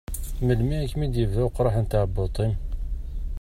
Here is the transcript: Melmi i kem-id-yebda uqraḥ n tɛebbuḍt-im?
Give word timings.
Melmi 0.45 0.77
i 0.83 0.87
kem-id-yebda 0.91 1.41
uqraḥ 1.47 1.75
n 1.79 1.85
tɛebbuḍt-im? 1.85 2.53